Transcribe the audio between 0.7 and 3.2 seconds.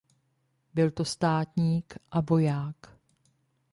Byl to státník a voják.